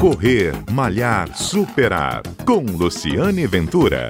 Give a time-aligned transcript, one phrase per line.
[0.00, 2.22] Correr, Malhar, Superar.
[2.44, 4.08] Com Luciane Ventura.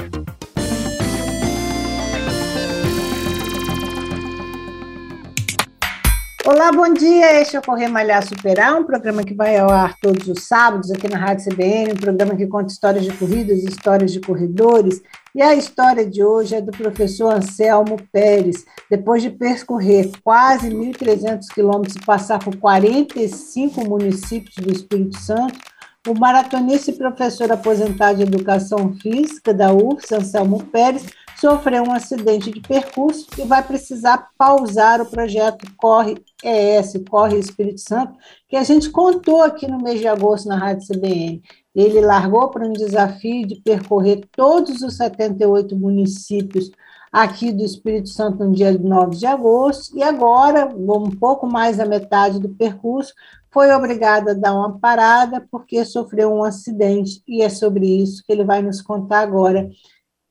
[6.44, 7.40] Olá, bom dia.
[7.40, 10.90] Este é o Correr Malhar Superar, um programa que vai ao ar todos os sábados
[10.90, 15.00] aqui na Rádio CBN, um programa que conta histórias de corridas, histórias de corredores.
[15.34, 18.64] E a história de hoje é do professor Anselmo Pérez.
[18.90, 25.58] Depois de percorrer quase 1.300 quilômetros e passar por 45 municípios do Espírito Santo,
[26.06, 31.06] o maratonista e professor aposentado de Educação Física da UFS, Anselmo Pérez,
[31.38, 37.80] sofreu um acidente de percurso e vai precisar pausar o projeto Corre ES, Corre Espírito
[37.80, 38.14] Santo,
[38.48, 41.42] que a gente contou aqui no mês de agosto na Rádio CBN.
[41.74, 46.70] Ele largou para um desafio de percorrer todos os 78 municípios
[47.12, 51.86] aqui do Espírito Santo no dia 9 de agosto, e agora, um pouco mais da
[51.86, 53.12] metade do percurso,
[53.56, 58.30] foi obrigado a dar uma parada porque sofreu um acidente, e é sobre isso que
[58.30, 59.66] ele vai nos contar agora.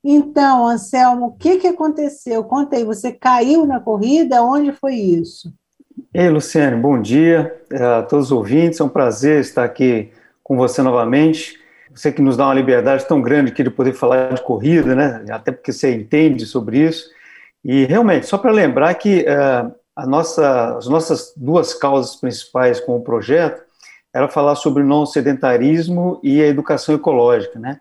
[0.04, 2.44] Então, Anselmo, o que, que aconteceu?
[2.44, 4.44] Conta aí, você caiu na corrida?
[4.44, 5.52] Onde foi isso?
[6.14, 8.80] Ei, Luciane, bom dia a todos os ouvintes.
[8.80, 10.12] É um prazer estar aqui
[10.44, 11.60] com você novamente.
[11.96, 15.26] Você que nos dá uma liberdade tão grande aqui de poder falar de corrida, né?
[15.32, 17.10] Até porque você entende sobre isso.
[17.64, 19.72] E realmente, só para lembrar que a
[20.04, 23.64] nossa, as nossas duas causas principais com o projeto
[24.14, 27.80] era falar sobre o não sedentarismo e a educação ecológica, né?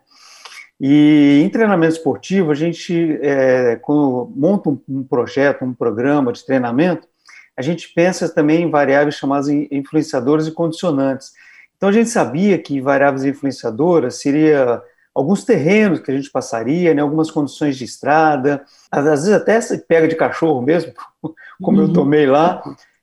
[0.79, 6.45] E em treinamento esportivo, a gente, é, quando monta um, um, projeto, um programa de
[6.45, 7.07] treinamento,
[7.57, 11.31] a gente pensa também em variáveis chamadas influenciadoras e condicionantes.
[11.77, 14.81] Então, a gente sabia que variáveis influenciadoras seria
[15.15, 19.77] alguns terrenos que a gente passaria, né, algumas condições de estrada, às vezes até se
[19.77, 20.93] pega de cachorro mesmo,
[21.63, 21.87] como uhum.
[21.87, 22.61] eu tomei lá.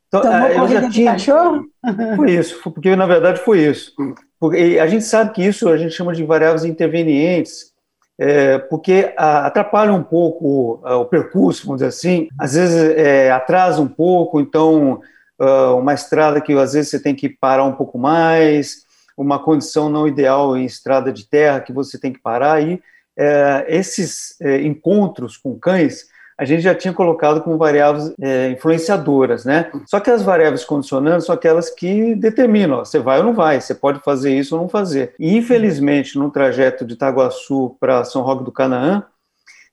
[0.09, 0.91] Então, Tomou eu já tinha...
[0.91, 1.65] de cachorro?
[2.17, 3.93] Foi isso, porque na verdade foi isso.
[4.39, 7.73] Porque a gente sabe que isso a gente chama de variáveis intervenientes,
[8.19, 13.89] é, porque atrapalha um pouco o percurso, vamos dizer assim, às vezes é, atrasa um
[13.89, 15.01] pouco, então
[15.43, 18.85] ah, uma estrada que às vezes você tem que parar um pouco mais,
[19.23, 22.83] uma condição não ideal em estrada de terra que você tem que parar, e
[23.17, 29.45] é, esses é, encontros com cães a gente já tinha colocado como variáveis é, influenciadoras,
[29.45, 29.71] né?
[29.87, 33.61] Só que as variáveis condicionantes são aquelas que determinam, ó, você vai ou não vai,
[33.61, 35.15] você pode fazer isso ou não fazer.
[35.21, 39.05] E, infelizmente, no trajeto de Itaguaçu para São Roque do Canaã,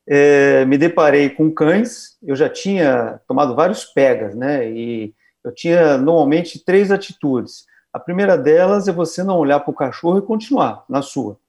[0.07, 4.69] é, me deparei com cães, eu já tinha tomado vários pegas, né?
[4.69, 7.65] E eu tinha, normalmente, três atitudes.
[7.91, 11.39] A primeira delas é você não olhar para o cachorro e continuar na sua.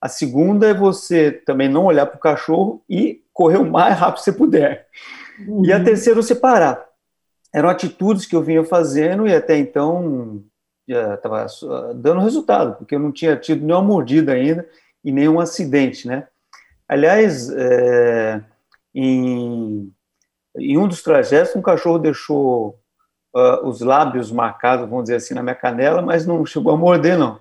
[0.00, 4.18] A segunda é você também não olhar para o cachorro e correr o mais rápido
[4.18, 4.88] que você puder.
[5.46, 5.64] Uhum.
[5.64, 5.84] E a uhum.
[5.84, 6.84] terceira, você parar.
[7.54, 10.42] Eram atitudes que eu vinha fazendo e até então
[10.88, 11.46] estava
[11.94, 14.68] dando resultado, porque eu não tinha tido nenhuma mordida ainda
[15.04, 16.26] e nenhum acidente, né?
[16.88, 18.42] Aliás, é,
[18.94, 19.92] em,
[20.56, 22.78] em um dos trajetos, um cachorro deixou
[23.34, 27.18] uh, os lábios marcados, vamos dizer assim, na minha canela, mas não chegou a morder,
[27.18, 27.40] não.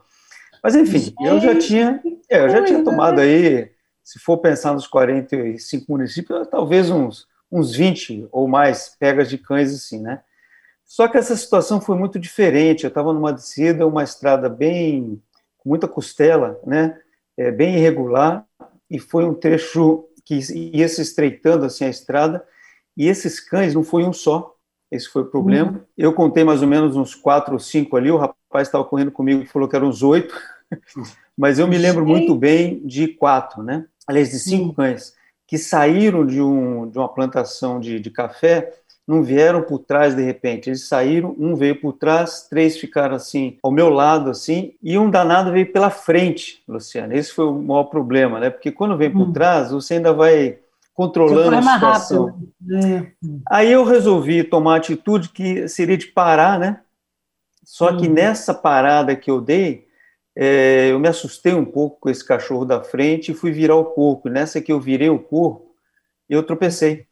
[0.63, 3.71] Mas enfim, eu já tinha, é, eu já tinha tomado aí
[4.03, 9.73] se for pensar nos 45 municípios, talvez uns, uns 20 ou mais pegas de cães
[9.73, 10.21] assim, né?
[10.85, 12.83] Só que essa situação foi muito diferente.
[12.83, 15.21] Eu estava numa descida, uma estrada bem
[15.57, 16.99] com muita costela, né?
[17.37, 18.45] É, bem irregular
[18.89, 22.45] e foi um trecho que ia se estreitando assim a estrada
[22.97, 24.53] e esses cães não foi um só.
[24.91, 25.71] Esse foi o problema.
[25.71, 25.79] Uhum.
[25.97, 28.11] Eu contei mais ou menos uns quatro ou cinco ali.
[28.11, 30.35] O rapaz estava correndo comigo e falou que eram uns oito,
[31.37, 33.85] mas eu me lembro muito bem de quatro, né?
[34.11, 35.13] aliás, de cinco cães,
[35.47, 38.73] que saíram de, um, de uma plantação de, de café,
[39.07, 43.57] não vieram por trás de repente, eles saíram, um veio por trás, três ficaram assim,
[43.61, 47.15] ao meu lado, assim, e um danado veio pela frente, Luciana.
[47.15, 48.49] Esse foi o maior problema, né?
[48.49, 49.33] Porque quando vem por hum.
[49.33, 50.59] trás, você ainda vai
[51.01, 52.39] controlando a situação.
[52.69, 53.11] É.
[53.49, 56.81] Aí eu resolvi tomar a atitude que seria de parar, né?
[57.63, 58.13] Só que hum.
[58.13, 59.87] nessa parada que eu dei,
[60.35, 63.85] é, eu me assustei um pouco com esse cachorro da frente e fui virar o
[63.85, 64.29] corpo.
[64.29, 65.73] Nessa que eu virei o corpo,
[66.29, 67.07] eu tropecei.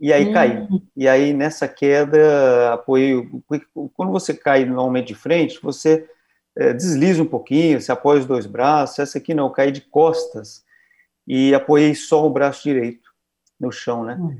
[0.00, 0.32] E aí hum.
[0.32, 0.68] caí.
[0.96, 3.28] E aí, nessa queda, apoiei.
[3.94, 6.08] Quando você cai normalmente de frente, você
[6.56, 9.00] é, desliza um pouquinho, você apoia os dois braços.
[9.00, 10.64] Essa aqui não, eu caí de costas
[11.26, 13.05] e apoiei só o braço direito
[13.58, 14.16] no chão, né?
[14.20, 14.36] Hum.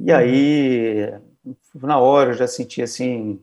[0.00, 1.12] E aí,
[1.74, 3.40] na hora, eu já senti assim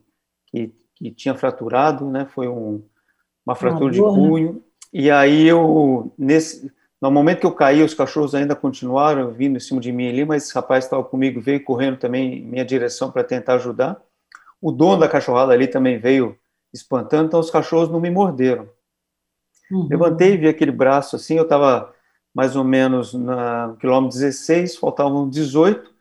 [0.48, 2.26] que, que tinha fraturado, né?
[2.26, 2.84] Foi um
[3.46, 4.08] uma fratura de né?
[4.08, 4.54] punho.
[4.54, 4.60] Né?
[4.94, 6.72] E aí eu, nesse,
[7.02, 10.26] no momento que eu caí, os cachorros ainda continuaram vindo em cima de mim ali,
[10.26, 14.02] mas esse rapaz estava comigo, veio correndo também em minha direção para tentar ajudar.
[14.62, 16.38] O dono da cachorrada ali também veio
[16.74, 18.70] espantando, então os cachorros não me morderam.
[19.72, 19.88] Uhum.
[19.90, 21.94] Levantei, vi aquele braço assim, eu estava
[22.34, 25.92] mais ou menos no quilômetro 16, faltavam 18,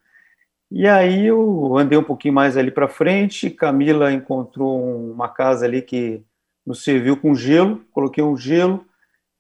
[0.71, 5.83] e aí eu andei um pouquinho mais ali para frente, Camila encontrou uma casa ali
[5.83, 6.23] que
[6.65, 8.85] nos serviu com gelo, coloquei um gelo.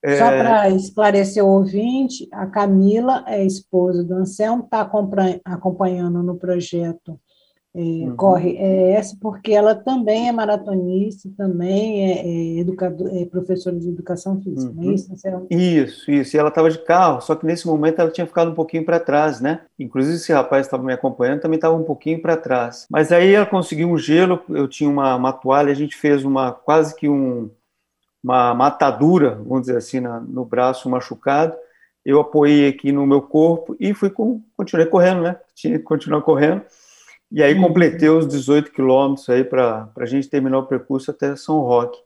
[0.05, 0.43] Só é...
[0.43, 4.91] para esclarecer o ouvinte, a Camila é esposa do Anselmo, está
[5.45, 7.21] acompanhando no projeto
[7.73, 8.17] é, uhum.
[8.17, 13.89] corre é essa, porque ela também é maratonista, também é, é, educador, é professora de
[13.89, 14.83] educação física, uhum.
[14.83, 15.13] não é isso?
[15.51, 16.37] Isso, isso.
[16.37, 18.99] E ela estava de carro, só que nesse momento ela tinha ficado um pouquinho para
[18.99, 19.61] trás, né?
[19.79, 22.87] Inclusive esse rapaz estava me acompanhando também estava um pouquinho para trás.
[22.91, 26.51] Mas aí ela conseguiu um gelo, eu tinha uma, uma toalha, a gente fez uma
[26.51, 27.49] quase que um,
[28.23, 31.55] uma matadura, vamos dizer assim, na, no braço machucado.
[32.05, 35.37] Eu apoiei aqui no meu corpo e fui com, continuei correndo, né?
[35.55, 36.63] Tinha que continuar correndo.
[37.31, 41.61] E aí completei os 18 quilômetros aí para a gente terminar o percurso até São
[41.61, 41.99] Roque.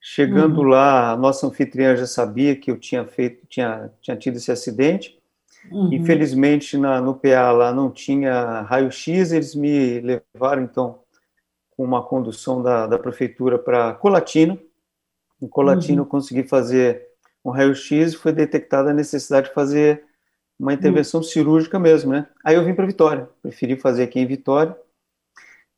[0.00, 0.68] Chegando uhum.
[0.68, 5.16] lá, a nossa anfitriã já sabia que eu tinha feito, tinha, tinha tido esse acidente.
[5.70, 5.92] Uhum.
[5.92, 11.00] Infelizmente, na, no PA lá não tinha raio-x, eles me levaram, então,
[11.76, 14.58] com uma condução da, da prefeitura para Colatina.
[15.40, 16.06] Em Colatina uhum.
[16.06, 17.06] eu consegui fazer
[17.44, 20.04] um raio-x e foi detectada a necessidade de fazer
[20.62, 21.24] uma intervenção hum.
[21.24, 22.24] cirúrgica mesmo, né?
[22.44, 24.76] Aí eu vim para Vitória, preferi fazer aqui em Vitória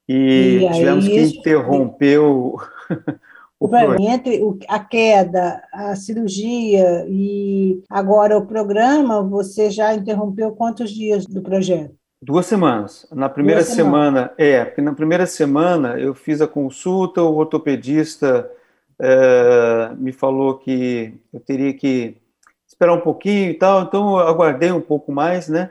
[0.07, 2.61] e, e tivemos que interromper o,
[3.59, 11.25] o entre a queda, a cirurgia e agora o programa, você já interrompeu quantos dias
[11.25, 11.95] do projeto?
[12.21, 13.07] Duas semanas.
[13.11, 17.37] Na primeira Duas semana, semana, é, porque na primeira semana eu fiz a consulta, o
[17.37, 18.51] ortopedista
[19.01, 22.19] é, me falou que eu teria que
[22.85, 23.83] esperar um pouquinho e tal.
[23.83, 25.71] Então, eu aguardei um pouco mais, né?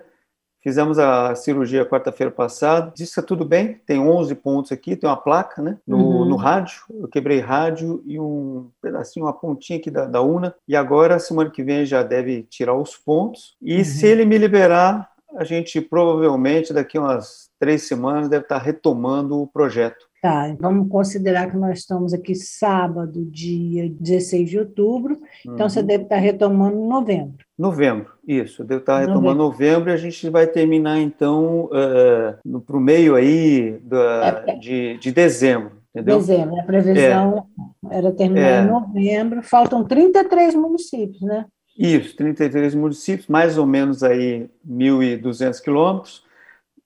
[0.61, 2.91] Fizemos a cirurgia quarta-feira passada.
[2.95, 5.77] Disse que tá tudo bem, tem 11 pontos aqui, tem uma placa, né?
[5.85, 6.25] No, uhum.
[6.25, 6.83] no rádio.
[6.89, 10.55] Eu quebrei rádio e um pedacinho, uma pontinha aqui da, da UNA.
[10.67, 13.55] E agora, semana que vem, já deve tirar os pontos.
[13.61, 13.83] E uhum.
[13.83, 19.47] se ele me liberar, a gente provavelmente, daqui umas três semanas, deve estar retomando o
[19.47, 20.05] projeto.
[20.23, 25.15] Tá, vamos considerar que nós estamos aqui sábado, dia 16 de outubro,
[25.45, 25.53] uhum.
[25.53, 25.85] então você uhum.
[25.85, 27.45] deve estar retomando em novembro.
[27.59, 32.77] Novembro, isso, deve estar retomando novembro, novembro e a gente vai terminar então uh, para
[32.77, 36.19] o meio aí da, é, de, de dezembro, entendeu?
[36.19, 37.45] Dezembro, a previsão
[37.91, 37.97] é.
[37.97, 38.63] era terminar é.
[38.63, 41.45] em novembro, faltam 33 municípios, né?
[41.77, 46.23] Isso, 33 municípios, mais ou menos aí 1.200 quilômetros,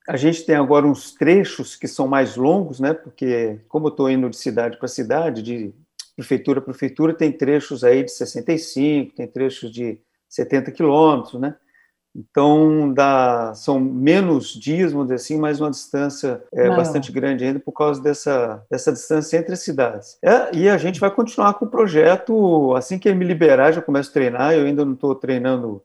[0.08, 2.94] a gente tem agora uns trechos que são mais longos, né?
[2.94, 5.74] Porque como eu estou indo de cidade para cidade, de
[6.16, 10.00] prefeitura a prefeitura, tem trechos aí de 65, tem trechos de
[10.30, 11.56] 70 quilômetros, né?
[12.16, 17.60] Então, dá, são menos dias, vamos dizer assim, mas uma distância é, bastante grande ainda
[17.60, 20.18] por causa dessa, dessa distância entre as cidades.
[20.24, 23.84] É, e a gente vai continuar com o projeto, assim que ele me liberar, já
[23.84, 25.84] começo a treinar, eu ainda não estou treinando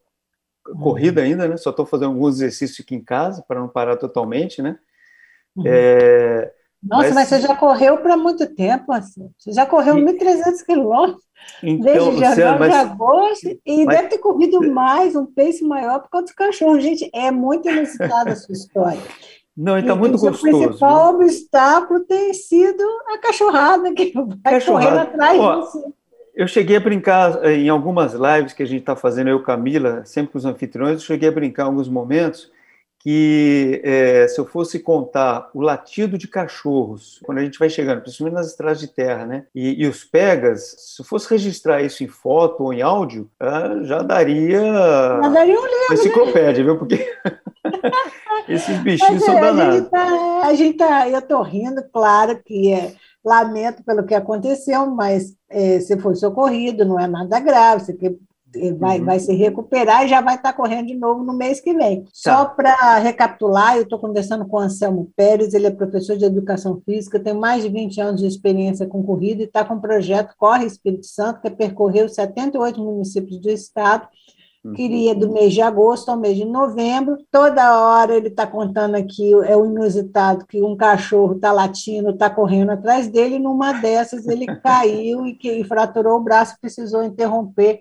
[0.81, 1.26] corrida uhum.
[1.26, 1.56] ainda, né?
[1.56, 4.79] Só estou fazendo alguns exercícios aqui em casa para não parar totalmente, né?
[5.56, 5.64] Uhum.
[5.67, 7.14] É, Nossa, mas...
[7.14, 7.29] mas...
[7.29, 9.31] você já correu para muito tempo, assim.
[9.38, 10.03] Você já correu e...
[10.03, 11.32] 1.300 quilômetros
[11.62, 12.73] então, desde janeiro mas...
[12.73, 13.97] de agosto e mas...
[13.97, 16.81] deve ter corrido mais, um pace maior por causa do cachorro.
[16.81, 19.03] Gente, é muito inusitada a sua história.
[19.56, 20.56] Não, está muito gostoso.
[20.56, 24.87] O principal obstáculo tem sido a cachorrada que vai cachorrada.
[24.87, 25.93] correndo atrás Ó, de você.
[26.34, 30.04] Eu cheguei a brincar eh, em algumas lives que a gente está fazendo, eu Camila,
[30.04, 32.50] sempre com os anfitriões, eu cheguei a brincar em alguns momentos
[33.02, 38.00] que é, se eu fosse contar o latido de cachorros, quando a gente vai chegando,
[38.00, 42.04] principalmente nas estradas de terra, né, e, e os pegas, se eu fosse registrar isso
[42.04, 46.71] em foto ou em áudio, ah, já daria, já daria um livro, uma enciclopédia, né?
[46.71, 46.78] viu?
[46.78, 47.12] Porque
[48.49, 49.90] esses bichinhos Mas, são é, danados.
[49.90, 55.35] Tá, a gente tá, eu estou rindo, claro que é lamento pelo que aconteceu, mas
[55.49, 58.19] é, você foi socorrido, não é nada grave, você
[58.57, 59.05] é, vai, uhum.
[59.07, 62.02] vai se recuperar e já vai estar correndo de novo no mês que vem.
[62.02, 62.11] Tá.
[62.12, 66.81] Só para recapitular, eu estou conversando com o Anselmo Pérez, ele é professor de Educação
[66.85, 70.35] Física, tem mais de 20 anos de experiência com corrida e está com o projeto
[70.37, 74.07] Corre Espírito Santo, que percorreu 78 municípios do estado,
[74.75, 77.19] queria do mês de agosto ao mês de novembro.
[77.31, 82.31] Toda hora ele está contando aqui, é o inusitado, que um cachorro está latindo, está
[82.31, 87.02] correndo atrás dele, e numa dessas ele caiu e, que, e fraturou o braço, precisou
[87.02, 87.81] interromper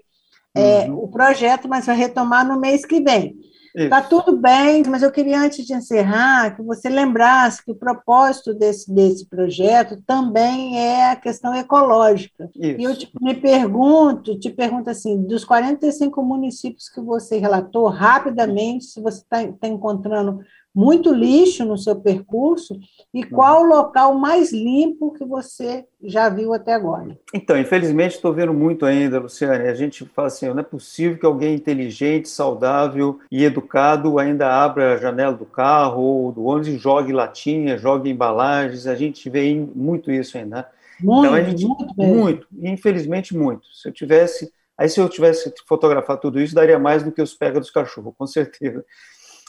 [0.56, 1.04] é, uhum.
[1.04, 3.36] o projeto, mas vai retomar no mês que vem.
[3.76, 8.54] Está tudo bem, mas eu queria, antes de encerrar, que você lembrasse que o propósito
[8.54, 12.50] desse, desse projeto também é a questão ecológica.
[12.56, 12.80] Isso.
[12.80, 18.86] E eu te, me pergunto, te pergunto assim, dos 45 municípios que você relatou, rapidamente,
[18.86, 20.42] se você está tá encontrando
[20.74, 22.80] muito lixo no seu percurso
[23.14, 27.18] e qual o local mais limpo que você já viu até agora?
[27.34, 29.68] Então, infelizmente, estou vendo muito ainda, Luciane.
[29.68, 34.94] A gente fala assim, não é possível que alguém inteligente, saudável e educado ainda abra
[34.94, 38.88] a janela do carro ou do ônibus e jogue latinha, jogue embalagens.
[38.88, 40.56] A gente vê muito isso ainda.
[40.58, 40.66] Né?
[41.02, 43.66] Muito, então, a gente, muito, muito, infelizmente muito.
[43.74, 47.34] Se eu tivesse, aí se eu tivesse fotografado tudo isso, daria mais do que os
[47.34, 48.86] pega dos cachorros, com certeza.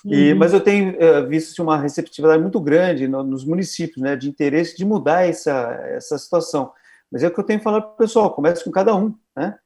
[0.05, 0.39] E, uhum.
[0.39, 4.29] Mas eu tenho uh, visto assim, uma receptividade muito grande no, nos municípios, né, de
[4.29, 6.73] interesse de mudar essa, essa situação.
[7.11, 9.57] Mas é o que eu tenho falado para o pessoal, comece com cada um, né?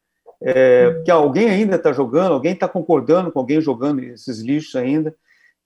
[0.43, 0.95] É, uhum.
[0.95, 5.14] Porque alguém ainda está jogando, alguém está concordando com alguém jogando esses lixos ainda.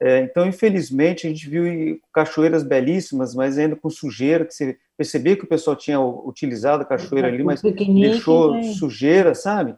[0.02, 5.36] É, então, infelizmente, a gente viu cachoeiras belíssimas, mas ainda com sujeira, que você percebia
[5.36, 8.62] que o pessoal tinha utilizado a cachoeira ali, mas deixou né?
[8.74, 9.74] sujeira, sabe?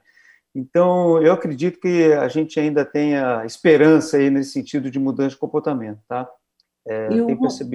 [0.54, 5.38] Então, eu acredito que a gente ainda tenha esperança aí nesse sentido de mudança de
[5.38, 6.28] comportamento, tá?
[6.86, 7.28] É, e, o,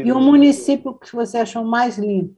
[0.06, 2.36] e o município que você achou mais limpo?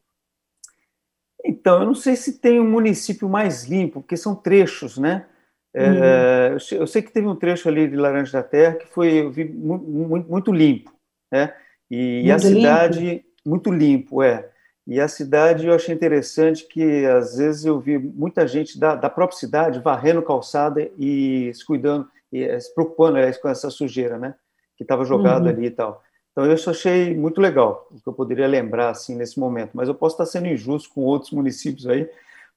[1.43, 5.25] Então, eu não sei se tem um município mais limpo, porque são trechos, né?
[5.73, 6.77] É, uhum.
[6.79, 9.45] Eu sei que teve um trecho ali de Laranja da Terra que foi eu vi,
[9.45, 10.91] muito, muito limpo,
[11.31, 11.53] né?
[11.89, 13.25] E, muito a cidade limpo.
[13.45, 14.49] muito limpo, é.
[14.89, 19.07] E a cidade eu achei interessante que às vezes eu vi muita gente da, da
[19.07, 24.17] própria cidade varrendo calçada e se cuidando, e eh, se preocupando aliás, com essa sujeira,
[24.17, 24.33] né?
[24.75, 25.49] Que estava jogado uhum.
[25.49, 26.01] ali e tal.
[26.31, 29.73] Então eu isso achei muito legal, o que eu poderia lembrar assim nesse momento.
[29.75, 32.09] Mas eu posso estar sendo injusto com outros municípios aí,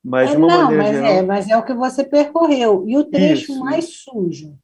[0.02, 1.12] mas é, de uma não, maneira mas geral.
[1.12, 2.84] É, mas é o que você percorreu.
[2.88, 4.56] E o trecho isso, mais sujo?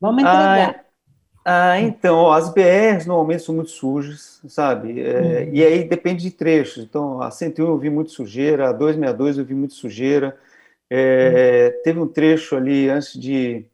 [0.00, 0.70] Vamos entregar.
[0.70, 0.84] Ah,
[1.44, 5.00] ah, então, ó, as BRs normalmente são muito sujas, sabe?
[5.00, 5.54] É, uhum.
[5.54, 6.84] E aí depende de trechos.
[6.84, 10.38] Então, a 101 eu vi muito sujeira, a 262 eu vi muito sujeira.
[10.88, 11.82] É, uhum.
[11.82, 13.64] Teve um trecho ali antes de,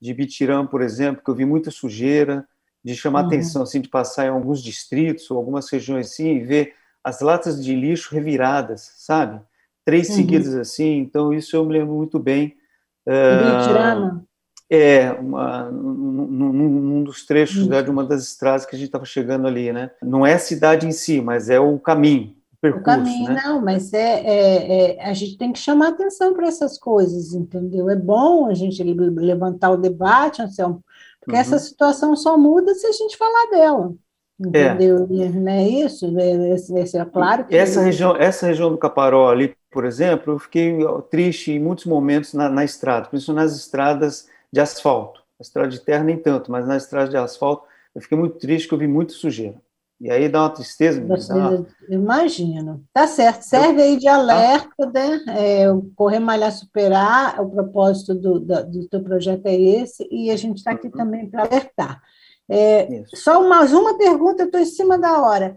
[0.00, 2.46] de Bitirã, por exemplo, que eu vi muita sujeira,
[2.84, 3.26] de chamar uhum.
[3.26, 7.62] atenção, assim, de passar em alguns distritos ou algumas regiões assim e ver as latas
[7.64, 9.40] de lixo reviradas, sabe?
[9.84, 10.98] Três seguidas assim.
[10.98, 12.56] Então, isso eu me lembro muito bem.
[13.04, 14.25] Bitirana?
[14.68, 19.04] É, uma, num, num, dos trechos né, de uma das estradas que a gente estava
[19.04, 19.92] chegando ali, né?
[20.02, 22.82] Não é a cidade em si, mas é o caminho, o percurso.
[22.82, 23.42] O caminho, né?
[23.44, 27.88] não, mas é, é, é, a gente tem que chamar atenção para essas coisas, entendeu?
[27.88, 30.82] É bom a gente levantar o debate, Anselmo,
[31.20, 31.40] porque uhum.
[31.40, 33.94] essa situação só muda se a gente falar dela.
[34.38, 35.08] Entendeu?
[35.10, 35.28] É.
[35.30, 36.06] Não é isso?
[36.18, 37.56] É, é, é claro que.
[37.56, 40.78] Essa região, essa região do Caparó ali, por exemplo, eu fiquei
[41.10, 45.22] triste em muitos momentos na, na estrada, principalmente nas estradas de asfalto.
[45.38, 48.68] A estrada de terra nem tanto, mas na estrada de asfalto eu fiquei muito triste
[48.68, 49.60] que eu vi muita sujeira.
[49.98, 51.00] E aí dá uma tristeza.
[51.00, 51.66] Dá uma...
[51.88, 52.84] Imagino.
[52.92, 53.42] Tá certo.
[53.42, 55.24] Serve aí de alerta, né?
[55.28, 57.40] É, correr, malhar, superar.
[57.40, 60.06] O propósito do, do, do teu projeto é esse.
[60.10, 60.92] E a gente está aqui uhum.
[60.92, 62.02] também para alertar.
[62.48, 65.56] É, só mais uma pergunta, eu estou em cima da hora.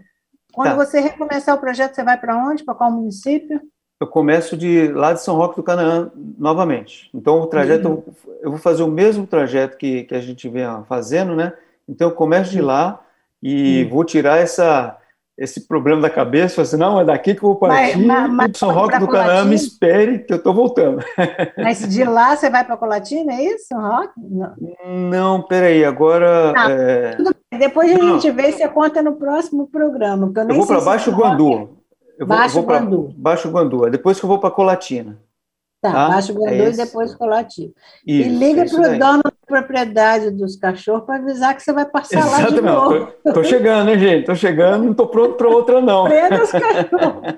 [0.52, 0.74] Quando tá.
[0.74, 2.64] você recomeçar o projeto, você vai para onde?
[2.64, 3.60] Para qual município?
[4.00, 7.10] Eu começo de lá de São Roque do Canaã novamente.
[7.14, 8.02] Então, o trajeto, uhum.
[8.40, 11.52] eu vou fazer o mesmo trajeto que, que a gente vem fazendo, né?
[11.86, 12.98] Então, eu começo de lá
[13.42, 13.90] e uhum.
[13.90, 14.96] vou tirar essa,
[15.36, 18.72] esse problema da cabeça, assim, não, é daqui que eu vou partir, mas, mas, São
[18.72, 21.04] Roque do Canaã, me espere que eu estou voltando.
[21.58, 24.14] Mas de lá você vai para Colatina, é isso, São Roque?
[24.16, 24.54] Não,
[25.10, 26.54] não peraí, agora...
[26.56, 27.16] Ah, é...
[27.58, 28.18] Depois a não.
[28.18, 30.32] gente vê se conta no próximo programa.
[30.34, 31.79] eu, eu vou para Baixo Guandu.
[32.20, 33.14] Eu vou, Baixo Guandu.
[33.16, 33.90] Baixo Guandu.
[33.90, 35.18] Depois que eu vou para Colatina.
[35.80, 36.08] Tá, tá?
[36.10, 37.72] Baixo Guandu é e depois Colatina.
[38.06, 41.72] Isso, e liga é para o dono da propriedade dos cachorros para avisar que você
[41.72, 42.90] vai passar Exato, lá de não.
[42.90, 43.12] novo.
[43.24, 44.20] Estou chegando, hein, gente?
[44.20, 46.04] Estou chegando, não estou pronto para outra, não.
[46.04, 47.34] Prenda os cachorros.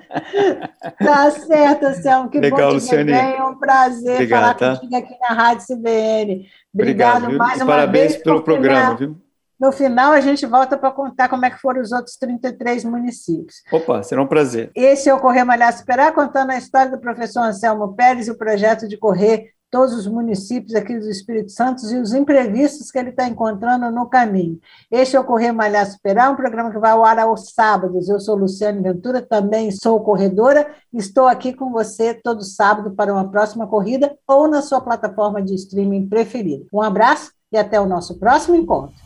[0.99, 2.29] tá certo, Anselmo.
[2.29, 4.75] Que Legal, bom te ver É um prazer Obrigado, falar tá?
[4.75, 6.45] contigo aqui na Rádio CBN.
[6.73, 8.17] Obrigado, Obrigado mais uma Parabéns vez.
[8.17, 9.22] Parabéns pelo programa, viu?
[9.63, 13.63] No final, a gente volta para contar como é que foram os outros 33 municípios.
[13.71, 14.69] Opa, será um prazer.
[14.75, 18.37] Esse é o Correr Malhar Superar, contando a história do professor Anselmo Pérez e o
[18.37, 23.11] projeto de correr todos os municípios aqui do Espírito Santo e os imprevistos que ele
[23.11, 24.59] está encontrando no caminho.
[24.91, 28.09] Este é o Correr Malhar Superar, um programa que vai ao ar aos sábados.
[28.09, 30.75] Eu sou Luciane Ventura, também sou corredora.
[30.93, 35.55] Estou aqui com você todo sábado para uma próxima corrida ou na sua plataforma de
[35.55, 36.65] streaming preferida.
[36.73, 39.02] Um abraço e até o nosso próximo encontro.